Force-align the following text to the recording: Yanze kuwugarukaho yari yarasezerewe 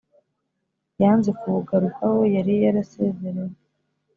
Yanze 1.01 1.29
kuwugarukaho 1.39 2.19
yari 2.35 2.53
yarasezerewe 2.63 3.55